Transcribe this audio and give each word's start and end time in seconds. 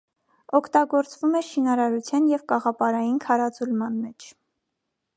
Օգտագործվում 0.59 1.35
է 1.41 1.41
շինարարության 1.49 2.27
և 2.33 2.47
կաղապարային 2.55 3.23
քարաձուլման 3.29 4.01
մեջ։ 4.07 4.31